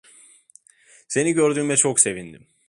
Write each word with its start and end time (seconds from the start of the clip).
Seni 1.07 1.33
gördüğüme 1.33 1.77
çok 1.77 1.99
sevindim. 1.99 2.47